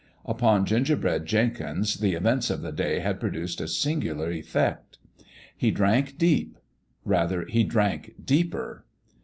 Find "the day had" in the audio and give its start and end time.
2.63-3.19